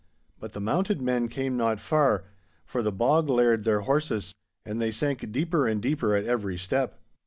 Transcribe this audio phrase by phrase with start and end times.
[0.39, 2.23] But the mounted men came not far,
[2.65, 4.33] for the bog laired their horses,
[4.65, 6.99] and they sank deeper and deeper at every step.